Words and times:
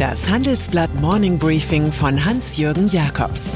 Das 0.00 0.30
Handelsblatt 0.30 0.94
Morning 0.94 1.38
Briefing 1.38 1.92
von 1.92 2.24
Hans-Jürgen 2.24 2.88
Jakobs 2.88 3.50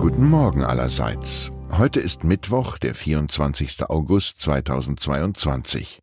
Guten 0.00 0.28
Morgen 0.28 0.64
allerseits. 0.64 1.52
Heute 1.70 2.00
ist 2.00 2.24
Mittwoch, 2.24 2.76
der 2.78 2.96
24. 2.96 3.88
August 3.88 4.40
2022. 4.40 6.00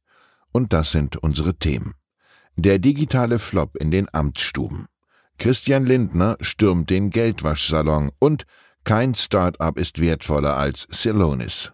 Und 0.53 0.71
das 0.71 0.93
sind 0.93 1.17
unsere 1.17 1.55
Themen. 1.55 1.95
Der 2.55 2.79
digitale 2.79 3.39
Flop 3.39 3.75
in 3.75 3.91
den 3.91 4.07
Amtsstuben. 4.13 4.87
Christian 5.37 5.85
Lindner 5.85 6.37
stürmt 6.39 6.89
den 6.89 7.09
Geldwaschsalon 7.09 8.11
und 8.19 8.45
kein 8.85 9.15
Start-up 9.15 9.77
ist 9.77 9.99
wertvoller 9.99 10.55
als 10.55 10.87
Celonis. 10.89 11.73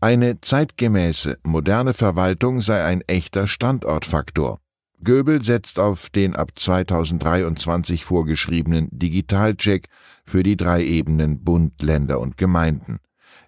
Eine 0.00 0.40
zeitgemäße, 0.40 1.38
moderne 1.42 1.92
Verwaltung 1.92 2.62
sei 2.62 2.84
ein 2.84 3.00
echter 3.08 3.48
Standortfaktor. 3.48 4.60
Göbel 5.02 5.42
setzt 5.42 5.80
auf 5.80 6.10
den 6.10 6.36
ab 6.36 6.52
2023 6.56 8.04
vorgeschriebenen 8.04 8.88
Digitalcheck 8.92 9.86
für 10.24 10.44
die 10.44 10.56
drei 10.56 10.84
Ebenen 10.84 11.42
Bund, 11.42 11.82
Länder 11.82 12.20
und 12.20 12.36
Gemeinden. 12.36 12.98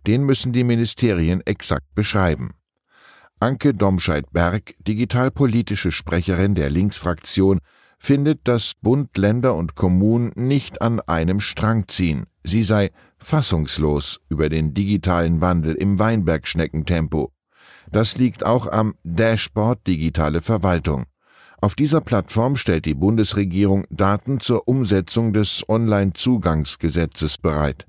Den 0.06 0.24
müssen 0.24 0.52
die 0.52 0.64
Ministerien 0.64 1.40
exakt 1.44 1.94
beschreiben. 1.94 2.54
Anke 3.38 3.72
Domscheit-Berg, 3.72 4.74
digitalpolitische 4.80 5.92
Sprecherin 5.92 6.54
der 6.54 6.70
Linksfraktion, 6.70 7.60
findet, 8.00 8.48
dass 8.48 8.72
Bund, 8.80 9.16
Länder 9.16 9.54
und 9.54 9.76
Kommunen 9.76 10.32
nicht 10.34 10.82
an 10.82 11.00
einem 11.00 11.38
Strang 11.38 11.86
ziehen. 11.86 12.24
Sie 12.42 12.64
sei 12.64 12.90
fassungslos 13.18 14.20
über 14.28 14.48
den 14.48 14.74
digitalen 14.74 15.40
Wandel 15.40 15.74
im 15.74 15.98
Weinbergschneckentempo. 15.98 17.30
Das 17.92 18.16
liegt 18.16 18.44
auch 18.44 18.66
am 18.66 18.94
Dashboard 19.04 19.86
Digitale 19.86 20.40
Verwaltung. 20.40 21.04
Auf 21.60 21.74
dieser 21.74 22.00
Plattform 22.00 22.56
stellt 22.56 22.86
die 22.86 22.94
Bundesregierung 22.94 23.84
Daten 23.90 24.40
zur 24.40 24.66
Umsetzung 24.66 25.34
des 25.34 25.62
Onlinezugangsgesetzes 25.68 27.36
bereit. 27.36 27.86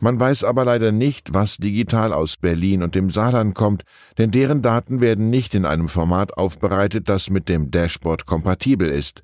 Man 0.00 0.18
weiß 0.18 0.42
aber 0.42 0.64
leider 0.64 0.90
nicht, 0.90 1.32
was 1.32 1.58
digital 1.58 2.12
aus 2.12 2.36
Berlin 2.36 2.82
und 2.82 2.96
dem 2.96 3.10
Saarland 3.10 3.54
kommt, 3.54 3.84
denn 4.18 4.32
deren 4.32 4.60
Daten 4.60 5.00
werden 5.00 5.30
nicht 5.30 5.54
in 5.54 5.64
einem 5.64 5.88
Format 5.88 6.36
aufbereitet, 6.36 7.08
das 7.08 7.30
mit 7.30 7.48
dem 7.48 7.70
Dashboard 7.70 8.26
kompatibel 8.26 8.88
ist. 8.88 9.22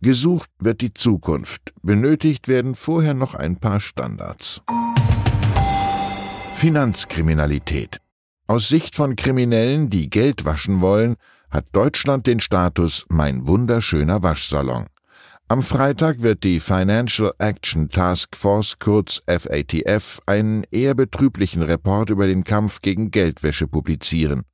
Gesucht 0.00 0.48
wird 0.60 0.80
die 0.80 0.94
Zukunft, 0.94 1.72
benötigt 1.82 2.46
werden 2.46 2.76
vorher 2.76 3.14
noch 3.14 3.34
ein 3.34 3.56
paar 3.56 3.80
Standards. 3.80 4.62
Finanzkriminalität. 6.54 7.98
Aus 8.46 8.68
Sicht 8.68 8.94
von 8.94 9.16
Kriminellen, 9.16 9.90
die 9.90 10.08
Geld 10.08 10.44
waschen 10.44 10.80
wollen, 10.80 11.16
hat 11.50 11.66
Deutschland 11.72 12.28
den 12.28 12.38
Status 12.38 13.06
mein 13.08 13.48
wunderschöner 13.48 14.22
Waschsalon. 14.22 14.86
Am 15.48 15.64
Freitag 15.64 16.22
wird 16.22 16.44
die 16.44 16.60
Financial 16.60 17.32
Action 17.38 17.88
Task 17.88 18.36
Force 18.36 18.78
kurz 18.78 19.20
FATF 19.26 20.20
einen 20.26 20.62
eher 20.70 20.94
betrüblichen 20.94 21.62
Report 21.62 22.10
über 22.10 22.28
den 22.28 22.44
Kampf 22.44 22.82
gegen 22.82 23.10
Geldwäsche 23.10 23.66
publizieren. 23.66 24.44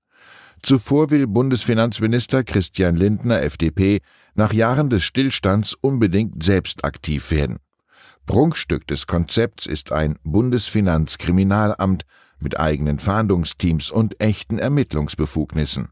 Zuvor 0.62 1.10
will 1.10 1.26
Bundesfinanzminister 1.26 2.42
Christian 2.42 2.96
Lindner 2.96 3.42
FDP 3.42 4.00
nach 4.34 4.52
Jahren 4.52 4.90
des 4.90 5.02
Stillstands 5.02 5.74
unbedingt 5.74 6.42
selbst 6.42 6.84
aktiv 6.84 7.30
werden. 7.30 7.58
Prunkstück 8.26 8.86
des 8.86 9.06
Konzepts 9.06 9.66
ist 9.66 9.92
ein 9.92 10.16
Bundesfinanzkriminalamt 10.24 12.04
mit 12.38 12.58
eigenen 12.58 12.98
Fahndungsteams 12.98 13.90
und 13.90 14.20
echten 14.20 14.58
Ermittlungsbefugnissen. 14.58 15.88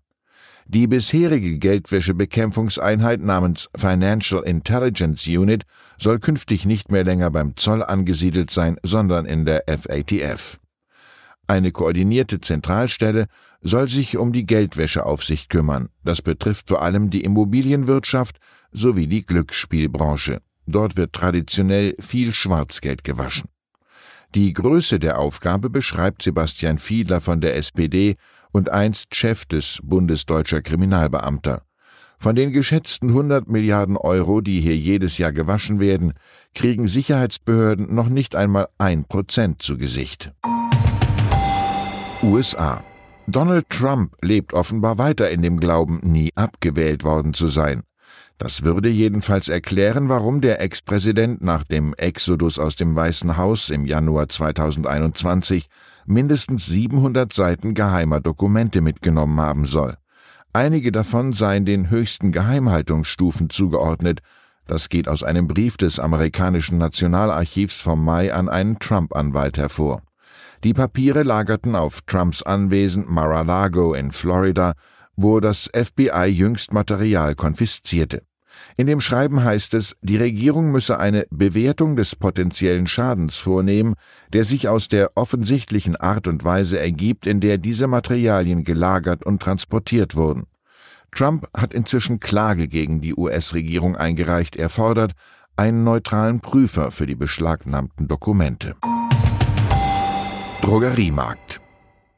Die 0.66 0.86
bisherige 0.86 1.58
Geldwäschebekämpfungseinheit 1.58 3.20
namens 3.20 3.69
Financial 3.76 4.42
Intelligence 4.42 5.26
Unit 5.26 5.64
soll 5.98 6.19
künftig 6.19 6.64
nicht 6.64 6.91
mehr 6.91 7.04
länger 7.04 7.30
beim 7.30 7.56
Zoll 7.56 7.82
angesiedelt 7.82 8.50
sein, 8.50 8.78
sondern 8.82 9.26
in 9.26 9.44
der 9.44 9.64
FATF. 9.66 10.62
Eine 11.47 11.72
koordinierte 11.72 12.41
Zentralstelle 12.41 13.27
soll 13.60 13.89
sich 13.89 14.16
um 14.16 14.33
die 14.33 14.47
Geldwäscheaufsicht 14.47 15.48
kümmern. 15.48 15.89
Das 16.04 16.22
betrifft 16.22 16.68
vor 16.68 16.83
allem 16.83 17.10
die 17.10 17.22
Immobilienwirtschaft 17.22 18.39
sowie 18.72 19.06
die 19.06 19.24
Glücksspielbranche. 19.24 20.41
Dort 20.66 20.97
wird 20.97 21.12
traditionell 21.12 21.94
viel 21.98 22.33
Schwarzgeld 22.33 23.04
gewaschen. 23.04 23.48
Die 24.34 24.53
Größe 24.53 24.98
der 24.98 25.18
Aufgabe 25.18 25.68
beschreibt 25.68 26.22
Sebastian 26.22 26.78
Fiedler 26.78 27.21
von 27.21 27.41
der 27.41 27.56
SPD 27.56 28.16
und 28.50 28.71
einst 28.71 29.15
Chef 29.15 29.45
des 29.45 29.78
Bundesdeutscher 29.83 30.62
Kriminalbeamter. 30.62 31.62
Von 32.18 32.36
den 32.36 32.53
geschätzten 32.53 33.09
100 33.09 33.48
Milliarden 33.48 33.97
Euro, 33.97 34.41
die 34.41 34.60
hier 34.60 34.77
jedes 34.77 35.18
Jahr 35.18 35.33
gewaschen 35.33 35.80
werden, 35.80 36.15
kriegen 36.54 36.86
Sicherheitsbehörden 36.86 37.92
noch 37.92 38.09
nicht 38.09 38.36
einmal 38.36 38.68
ein 38.78 39.04
Prozent 39.04 39.60
zu 39.60 39.77
Gesicht. 39.77 40.33
USA. 42.22 42.84
Donald 43.27 43.69
Trump 43.69 44.15
lebt 44.22 44.53
offenbar 44.53 44.98
weiter 44.98 45.30
in 45.30 45.42
dem 45.42 45.59
Glauben, 45.59 46.01
nie 46.03 46.30
abgewählt 46.36 47.03
worden 47.03 47.34
zu 47.34 47.48
sein. 47.48 47.83
Das 48.39 48.63
würde 48.63 48.89
jedenfalls 48.89 49.48
erklären, 49.48 50.09
warum 50.09 50.41
der 50.41 50.60
Ex-Präsident 50.60 51.42
nach 51.42 51.65
dem 51.65 51.95
Exodus 51.95 52.59
aus 52.59 52.77
dem 52.77 52.95
Weißen 52.95 53.36
Haus 53.36 53.71
im 53.71 53.86
Januar 53.86 54.28
2021 54.28 55.66
mindestens 56.07 56.66
700 56.66 57.33
Seiten 57.33 57.74
geheimer 57.74 58.21
Dokumente 58.21 58.80
mitgenommen 58.80 59.41
haben 59.41 59.66
soll. 59.66 59.97
Einige 60.53 60.92
davon 60.92 61.33
seien 61.33 61.65
den 61.65 61.91
höchsten 61.91 62.30
Geheimhaltungsstufen 62.30 63.51
zugeordnet. 63.51 64.21
Das 64.66 64.89
geht 64.89 65.09
aus 65.09 65.22
einem 65.22 65.48
Brief 65.48 65.77
des 65.77 65.98
amerikanischen 65.98 66.78
Nationalarchivs 66.78 67.80
vom 67.80 68.04
Mai 68.04 68.33
an 68.33 68.48
einen 68.48 68.78
Trump-Anwalt 68.78 69.57
hervor. 69.57 70.03
Die 70.64 70.74
Papiere 70.74 71.24
lagerten 71.24 71.74
auf 71.74 72.03
Trumps 72.03 72.41
Anwesen 72.41 73.04
Mar-a-Lago 73.09 73.94
in 73.94 74.12
Florida, 74.12 74.74
wo 75.16 75.41
das 75.41 75.68
FBI 75.74 76.26
jüngst 76.26 76.72
Material 76.72 77.34
konfiszierte. 77.34 78.22
In 78.76 78.86
dem 78.86 79.00
Schreiben 79.00 79.42
heißt 79.42 79.74
es, 79.74 79.97
die 80.03 80.18
Regierung 80.18 80.70
müsse 80.70 81.00
eine 81.00 81.26
Bewertung 81.30 81.97
des 81.97 82.14
potenziellen 82.14 82.86
Schadens 82.86 83.38
vornehmen, 83.38 83.94
der 84.32 84.44
sich 84.44 84.68
aus 84.68 84.86
der 84.86 85.10
offensichtlichen 85.16 85.97
Art 85.97 86.28
und 86.28 86.44
Weise 86.44 86.78
ergibt, 86.78 87.26
in 87.26 87.41
der 87.41 87.59
diese 87.59 87.88
Materialien 87.88 88.62
gelagert 88.62 89.24
und 89.24 89.42
transportiert 89.42 90.14
wurden. 90.14 90.44
Trump 91.10 91.48
hat 91.56 91.74
inzwischen 91.74 92.20
Klage 92.20 92.68
gegen 92.68 93.00
die 93.00 93.14
US-Regierung 93.14 93.97
eingereicht. 93.97 94.54
Er 94.54 94.68
fordert 94.68 95.12
einen 95.56 95.82
neutralen 95.82 96.41
Prüfer 96.41 96.92
für 96.92 97.06
die 97.06 97.16
beschlagnahmten 97.16 98.06
Dokumente. 98.06 98.76
Drogeriemarkt 100.62 101.62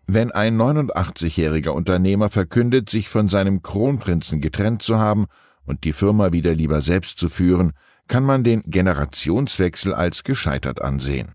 wenn 0.07 0.31
ein 0.33 0.57
89-jähriger 0.61 1.71
Unternehmer 1.71 2.29
verkündet, 2.29 2.91
sich 2.91 3.09
von 3.09 3.29
seinem 3.29 3.63
Kronprinzen 3.63 4.41
getrennt 4.41 4.83
zu 4.83 4.99
haben 4.99 5.27
und 5.65 5.85
die 5.85 5.93
Firma 5.93 6.33
wieder 6.33 6.55
lieber 6.55 6.83
selbst 6.83 7.19
zu 7.19 7.29
führen, 7.29 7.73
kann 8.07 8.23
man 8.23 8.45
den 8.45 8.63
Generationswechsel 8.67 9.95
als 9.95 10.25
gescheitert 10.25 10.83
ansehen. 10.83 11.35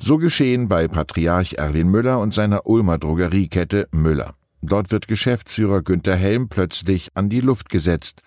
So 0.00 0.16
geschehen 0.16 0.68
bei 0.68 0.88
Patriarch 0.88 1.54
Erwin 1.54 1.88
Müller 1.88 2.18
und 2.18 2.34
seiner 2.34 2.66
Ulmer 2.66 2.98
Drogeriekette 2.98 3.88
Müller. 3.92 4.34
Dort 4.62 4.90
wird 4.90 5.06
Geschäftsführer 5.06 5.82
Günter 5.82 6.16
Helm 6.16 6.48
plötzlich 6.48 7.10
an 7.14 7.28
die 7.28 7.40
Luft 7.40 7.68
gesetzt. 7.68 8.22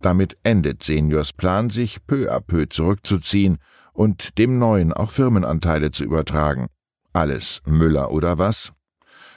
Damit 0.00 0.38
endet 0.42 0.82
Seniors 0.82 1.34
Plan, 1.34 1.68
sich 1.68 2.06
peu 2.06 2.32
à 2.32 2.40
peu 2.40 2.66
zurückzuziehen 2.66 3.58
und 3.92 4.38
dem 4.38 4.58
Neuen 4.58 4.92
auch 4.92 5.10
Firmenanteile 5.10 5.90
zu 5.90 6.04
übertragen. 6.04 6.68
Alles 7.14 7.62
Müller 7.64 8.10
oder 8.10 8.38
was? 8.38 8.72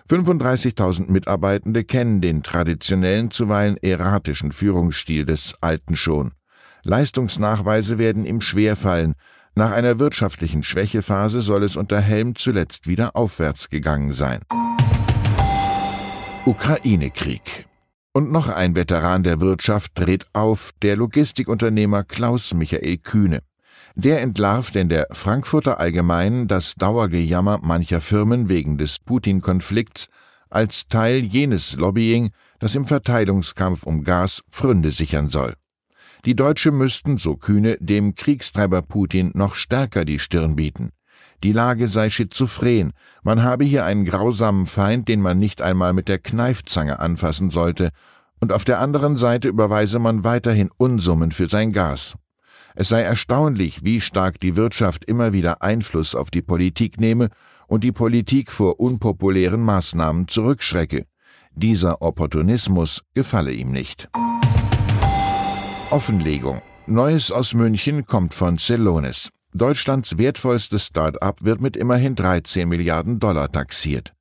35.000 0.10 1.12
Mitarbeitende 1.12 1.84
kennen 1.84 2.22
den 2.22 2.42
traditionellen, 2.42 3.30
zuweilen 3.30 3.78
erratischen 3.78 4.52
Führungsstil 4.52 5.26
des 5.26 5.54
Alten 5.62 5.96
schon. 5.96 6.34
Leistungsnachweise 6.84 8.00
werden 8.00 8.26
ihm 8.26 8.42
schwerfallen. 8.42 9.14
Nach 9.54 9.72
einer 9.72 10.00
wirtschaftlichen 10.00 10.64
Schwächephase 10.64 11.42
soll 11.42 11.64
es 11.64 11.76
unter 11.76 12.02
Helm 12.02 12.36
zuletzt 12.36 12.88
wieder 12.88 13.16
aufwärts 13.16 13.70
gegangen 13.70 14.12
sein. 14.12 14.42
Ukraine-Krieg. 16.46 17.68
Und 18.14 18.32
noch 18.32 18.48
ein 18.48 18.76
Veteran 18.76 19.22
der 19.22 19.40
Wirtschaft 19.40 19.92
dreht 19.94 20.26
auf, 20.34 20.72
der 20.82 20.96
Logistikunternehmer 20.96 22.04
Klaus 22.04 22.56
Michael 22.56 22.98
Kühne. 22.98 23.42
Der 24.00 24.22
entlarvt 24.22 24.76
in 24.76 24.90
der 24.90 25.08
Frankfurter 25.10 25.80
Allgemeinen 25.80 26.48
das 26.48 26.76
Dauergejammer 26.76 27.62
mancher 27.64 28.00
Firmen 28.00 28.48
wegen 28.48 28.78
des 28.78 29.00
Putin-Konflikts 29.00 30.10
als 30.52 30.86
Teil 30.86 31.26
jenes 31.26 31.76
Lobbying, 31.76 32.30
das 32.60 32.76
im 32.76 32.86
Verteilungskampf 32.86 33.88
um 33.88 34.04
Gas 34.04 34.44
Pfründe 34.52 34.92
sichern 34.92 35.30
soll. 35.30 35.56
Die 36.26 36.36
Deutsche 36.36 36.72
müssten, 36.72 37.18
so 37.18 37.38
Kühne, 37.38 37.76
dem 37.80 38.14
Kriegstreiber 38.14 38.84
Putin 38.84 39.32
noch 39.34 39.56
stärker 39.56 40.06
die 40.06 40.20
Stirn 40.20 40.56
bieten. 40.56 40.92
Die 41.44 41.52
Lage 41.52 41.88
sei 41.88 42.12
schizophren, 42.12 42.94
man 43.24 43.42
habe 43.42 43.64
hier 43.66 43.84
einen 43.84 44.06
grausamen 44.06 44.68
Feind, 44.68 45.08
den 45.08 45.22
man 45.22 45.40
nicht 45.40 45.60
einmal 45.60 45.94
mit 45.94 46.08
der 46.08 46.20
Kneifzange 46.20 47.00
anfassen 47.00 47.50
sollte, 47.50 47.90
und 48.40 48.52
auf 48.52 48.64
der 48.64 48.80
anderen 48.80 49.18
Seite 49.18 49.48
überweise 49.48 49.98
man 49.98 50.24
weiterhin 50.24 50.70
Unsummen 50.78 51.32
für 51.32 51.48
sein 51.48 51.72
Gas. 51.72 52.16
Es 52.80 52.90
sei 52.90 53.02
erstaunlich, 53.02 53.84
wie 53.84 54.00
stark 54.02 54.40
die 54.40 54.56
Wirtschaft 54.56 55.04
immer 55.04 55.34
wieder 55.34 55.64
Einfluss 55.64 56.14
auf 56.14 56.30
die 56.30 56.44
Politik 56.44 57.00
nehme 57.00 57.30
und 57.66 57.84
die 57.84 57.92
Politik 57.92 58.52
vor 58.52 58.80
unpopulären 58.80 59.62
Maßnahmen 59.62 60.28
zurückschrecke. 60.28 61.08
Dieser 61.56 62.04
Opportunismus 62.04 63.02
gefalle 63.16 63.52
ihm 63.52 63.72
nicht. 63.72 64.10
Offenlegung. 65.90 66.62
Neues 66.86 67.32
aus 67.32 67.56
München 67.56 68.06
kommt 68.06 68.36
von 68.36 68.60
Celonis. 68.60 69.32
Deutschlands 69.56 70.20
wertvollstes 70.20 70.86
Start-up 70.86 71.44
wird 71.44 71.60
mit 71.60 71.76
immerhin 71.76 72.14
13 72.14 72.70
Milliarden 72.70 73.18
Dollar 73.18 73.52
taxiert. 73.52 74.14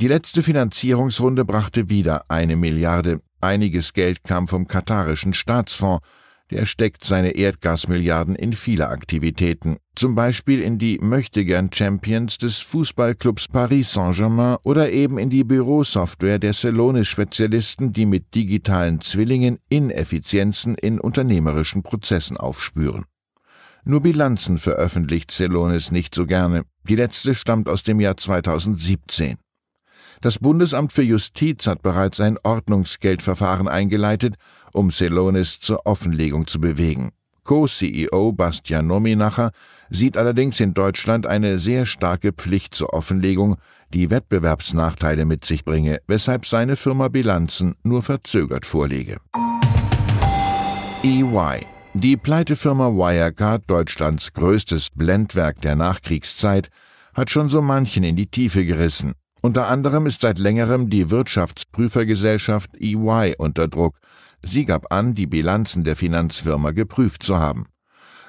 Die 0.00 0.06
letzte 0.06 0.44
Finanzierungsrunde 0.44 1.44
brachte 1.44 1.90
wieder 1.90 2.24
eine 2.28 2.54
Milliarde. 2.54 3.20
Einiges 3.40 3.94
Geld 3.94 4.22
kam 4.22 4.46
vom 4.46 4.68
katarischen 4.68 5.34
Staatsfonds, 5.34 6.06
der 6.50 6.66
steckt 6.66 7.04
seine 7.04 7.30
Erdgasmilliarden 7.30 8.34
in 8.34 8.52
viele 8.52 8.88
Aktivitäten, 8.88 9.76
zum 9.94 10.14
Beispiel 10.14 10.60
in 10.60 10.78
die 10.78 10.98
Möchtegern-Champions 11.00 12.38
des 12.38 12.58
Fußballclubs 12.58 13.48
Paris 13.48 13.92
Saint-Germain 13.92 14.56
oder 14.64 14.90
eben 14.90 15.18
in 15.18 15.30
die 15.30 15.44
Bürosoftware 15.44 16.38
der 16.38 16.52
Celonis-Spezialisten, 16.52 17.92
die 17.92 18.06
mit 18.06 18.34
digitalen 18.34 19.00
Zwillingen 19.00 19.58
Ineffizienzen 19.68 20.74
in 20.74 21.00
unternehmerischen 21.00 21.82
Prozessen 21.82 22.36
aufspüren. 22.36 23.04
Nur 23.84 24.02
Bilanzen 24.02 24.58
veröffentlicht 24.58 25.30
Celonis 25.30 25.90
nicht 25.90 26.14
so 26.14 26.26
gerne. 26.26 26.64
Die 26.88 26.96
letzte 26.96 27.34
stammt 27.34 27.68
aus 27.68 27.82
dem 27.82 28.00
Jahr 28.00 28.16
2017. 28.16 29.38
Das 30.22 30.38
Bundesamt 30.38 30.92
für 30.92 31.02
Justiz 31.02 31.66
hat 31.66 31.80
bereits 31.80 32.20
ein 32.20 32.36
Ordnungsgeldverfahren 32.42 33.68
eingeleitet, 33.68 34.34
um 34.70 34.90
Celonis 34.90 35.60
zur 35.60 35.86
Offenlegung 35.86 36.46
zu 36.46 36.60
bewegen. 36.60 37.10
Co-CEO 37.42 38.32
Bastian 38.32 38.86
Nominacher 38.86 39.50
sieht 39.88 40.18
allerdings 40.18 40.60
in 40.60 40.74
Deutschland 40.74 41.26
eine 41.26 41.58
sehr 41.58 41.86
starke 41.86 42.32
Pflicht 42.32 42.74
zur 42.74 42.92
Offenlegung, 42.92 43.56
die 43.94 44.10
Wettbewerbsnachteile 44.10 45.24
mit 45.24 45.46
sich 45.46 45.64
bringe, 45.64 46.00
weshalb 46.06 46.44
seine 46.44 46.76
Firma 46.76 47.08
Bilanzen 47.08 47.74
nur 47.82 48.02
verzögert 48.02 48.66
vorlege. 48.66 49.16
EY 51.02 51.66
Die 51.94 52.18
Pleitefirma 52.18 52.90
Wirecard, 52.90 53.62
Deutschlands 53.68 54.34
größtes 54.34 54.90
Blendwerk 54.94 55.62
der 55.62 55.76
Nachkriegszeit, 55.76 56.68
hat 57.14 57.30
schon 57.30 57.48
so 57.48 57.62
manchen 57.62 58.04
in 58.04 58.16
die 58.16 58.26
Tiefe 58.26 58.66
gerissen. 58.66 59.14
Unter 59.42 59.68
anderem 59.68 60.04
ist 60.06 60.20
seit 60.20 60.38
längerem 60.38 60.90
die 60.90 61.08
Wirtschaftsprüfergesellschaft 61.10 62.76
EY 62.78 63.36
unter 63.38 63.68
Druck. 63.68 63.96
Sie 64.42 64.66
gab 64.66 64.92
an, 64.92 65.14
die 65.14 65.26
Bilanzen 65.26 65.84
der 65.84 65.96
Finanzfirma 65.96 66.72
geprüft 66.72 67.22
zu 67.22 67.38
haben. 67.38 67.66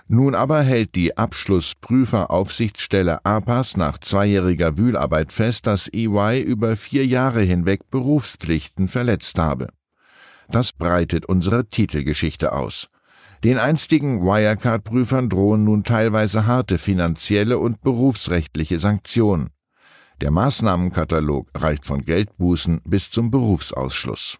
Nun 0.07 0.35
aber 0.35 0.61
hält 0.61 0.95
die 0.95 1.17
Abschlussprüferaufsichtsstelle 1.17 3.25
APAS 3.25 3.75
nach 3.77 3.97
zweijähriger 3.97 4.77
Wühlarbeit 4.77 5.31
fest, 5.31 5.65
dass 5.67 5.87
EY 5.87 6.41
über 6.41 6.75
vier 6.75 7.05
Jahre 7.05 7.39
hinweg 7.41 7.89
Berufspflichten 7.89 8.89
verletzt 8.89 9.37
habe. 9.37 9.67
Das 10.49 10.73
breitet 10.73 11.25
unsere 11.25 11.67
Titelgeschichte 11.67 12.51
aus. 12.51 12.87
Den 13.43 13.57
einstigen 13.57 14.21
Wirecard-Prüfern 14.21 15.29
drohen 15.29 15.63
nun 15.63 15.83
teilweise 15.83 16.45
harte 16.45 16.77
finanzielle 16.77 17.57
und 17.57 17.81
berufsrechtliche 17.81 18.77
Sanktionen. 18.79 19.49
Der 20.21 20.29
Maßnahmenkatalog 20.29 21.49
reicht 21.55 21.87
von 21.87 22.05
Geldbußen 22.05 22.81
bis 22.85 23.09
zum 23.09 23.31
Berufsausschluss. 23.31 24.37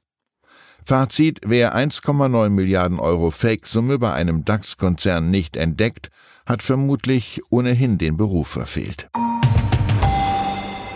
Fazit, 0.84 1.42
wer 1.44 1.76
1,9 1.76 2.50
Milliarden 2.50 3.00
Euro 3.00 3.32
Fake-Summe 3.32 3.98
bei 3.98 4.14
einem 4.14 4.46
DAX-Konzern 4.46 5.32
nicht 5.32 5.56
entdeckt, 5.56 6.10
hat 6.46 6.62
vermutlich 6.62 7.42
ohnehin 7.50 7.98
den 7.98 8.16
Beruf 8.16 8.48
verfehlt. 8.48 9.10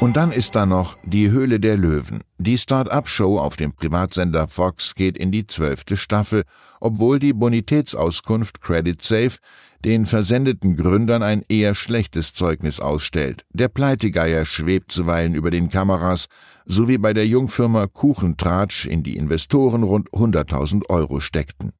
Und 0.02 0.18
dann 0.18 0.32
ist 0.32 0.56
da 0.56 0.66
noch 0.66 0.98
die 1.04 1.32
Höhle 1.32 1.60
der 1.60 1.78
Löwen. 1.78 2.20
Die 2.38 2.58
Start-up-Show 2.58 3.40
auf 3.40 3.56
dem 3.56 3.74
Privatsender 3.74 4.48
Fox 4.48 4.94
geht 4.94 5.18
in 5.18 5.32
die 5.32 5.48
zwölfte 5.48 5.96
Staffel, 5.96 6.44
obwohl 6.82 7.18
die 7.18 7.34
Bonitätsauskunft 7.34 8.62
Credit 8.62 9.02
Safe 9.02 9.38
den 9.86 10.06
versendeten 10.06 10.76
Gründern 10.76 11.24
ein 11.24 11.44
eher 11.48 11.76
schlechtes 11.76 12.34
Zeugnis 12.34 12.80
ausstellt. 12.80 13.46
Der 13.54 13.70
Pleitegeier 13.70 14.44
schwebt 14.44 14.92
zuweilen 14.92 15.34
über 15.34 15.50
den 15.50 15.70
Kameras, 15.70 16.28
so 16.66 16.88
wie 16.88 16.98
bei 16.98 17.14
der 17.14 17.26
Jungfirma 17.26 17.88
Kuchentratsch, 17.88 18.86
in 18.86 19.02
die 19.02 19.16
Investoren 19.16 19.84
rund 19.84 20.10
100.000 20.10 20.90
Euro 20.90 21.20
steckten. 21.20 21.72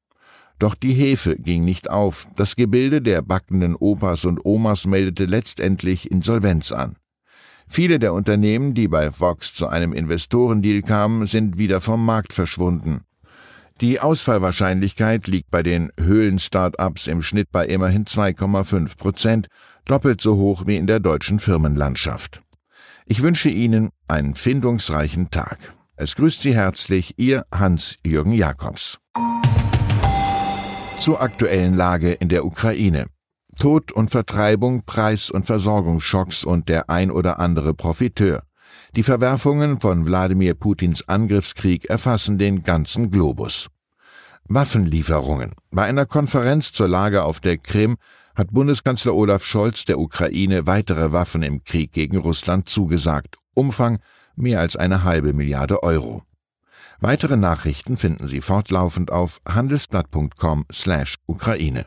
Doch 0.58 0.74
die 0.74 0.94
Hefe 0.94 1.36
ging 1.36 1.64
nicht 1.64 1.90
auf. 1.90 2.28
Das 2.34 2.56
Gebilde 2.56 3.02
der 3.02 3.20
backenden 3.20 3.76
Opas 3.76 4.24
und 4.24 4.44
Omas 4.44 4.86
meldete 4.86 5.26
letztendlich 5.26 6.10
Insolvenz 6.10 6.72
an. 6.72 6.96
Viele 7.68 7.98
der 7.98 8.14
Unternehmen, 8.14 8.74
die 8.74 8.88
bei 8.88 9.10
Vox 9.18 9.54
zu 9.54 9.66
einem 9.66 9.92
Investorendeal 9.92 10.82
kamen, 10.82 11.26
sind 11.26 11.58
wieder 11.58 11.80
vom 11.80 12.04
Markt 12.04 12.32
verschwunden. 12.32 13.00
Die 13.80 14.00
Ausfallwahrscheinlichkeit 14.00 15.26
liegt 15.26 15.50
bei 15.50 15.62
den 15.62 15.90
Höhlen-Startups 16.00 17.08
im 17.08 17.20
Schnitt 17.20 17.50
bei 17.52 17.66
immerhin 17.66 18.06
2,5 18.06 18.96
Prozent, 18.96 19.48
doppelt 19.84 20.20
so 20.20 20.36
hoch 20.36 20.66
wie 20.66 20.76
in 20.76 20.86
der 20.86 21.00
deutschen 21.00 21.40
Firmenlandschaft. 21.40 22.40
Ich 23.04 23.22
wünsche 23.22 23.50
Ihnen 23.50 23.90
einen 24.08 24.34
findungsreichen 24.34 25.30
Tag. 25.30 25.74
Es 25.96 26.16
grüßt 26.16 26.40
Sie 26.40 26.54
herzlich 26.54 27.18
Ihr 27.18 27.44
Hans-Jürgen 27.52 28.32
Jakobs. 28.32 28.98
Zur 30.98 31.20
aktuellen 31.20 31.74
Lage 31.74 32.12
in 32.12 32.30
der 32.30 32.46
Ukraine. 32.46 33.06
Tod 33.58 33.92
und 33.92 34.10
Vertreibung, 34.10 34.84
Preis- 34.84 35.30
und 35.30 35.46
Versorgungsschocks 35.46 36.44
und 36.44 36.68
der 36.68 36.90
ein 36.90 37.10
oder 37.10 37.40
andere 37.40 37.72
Profiteur. 37.74 38.42
Die 38.94 39.02
Verwerfungen 39.02 39.80
von 39.80 40.04
Wladimir 40.04 40.54
Putins 40.54 41.08
Angriffskrieg 41.08 41.86
erfassen 41.86 42.38
den 42.38 42.62
ganzen 42.62 43.10
Globus. 43.10 43.68
Waffenlieferungen. 44.48 45.54
Bei 45.70 45.84
einer 45.84 46.06
Konferenz 46.06 46.72
zur 46.72 46.88
Lage 46.88 47.24
auf 47.24 47.40
der 47.40 47.58
Krim 47.58 47.96
hat 48.34 48.52
Bundeskanzler 48.52 49.14
Olaf 49.14 49.44
Scholz 49.44 49.84
der 49.86 49.98
Ukraine 49.98 50.66
weitere 50.66 51.12
Waffen 51.12 51.42
im 51.42 51.64
Krieg 51.64 51.92
gegen 51.92 52.18
Russland 52.18 52.68
zugesagt. 52.68 53.38
Umfang 53.54 53.98
mehr 54.36 54.60
als 54.60 54.76
eine 54.76 55.02
halbe 55.04 55.32
Milliarde 55.32 55.82
Euro. 55.82 56.22
Weitere 57.00 57.36
Nachrichten 57.36 57.96
finden 57.96 58.28
Sie 58.28 58.40
fortlaufend 58.40 59.10
auf 59.10 59.40
handelsblatt.com/Ukraine. 59.46 61.86